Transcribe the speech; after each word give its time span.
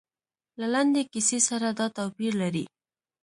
له 0.59 0.67
لنډې 0.73 1.01
کیسې 1.13 1.39
سره 1.49 1.67
دا 1.79 1.87
توپیر 1.97 2.33
لري. 2.41 2.65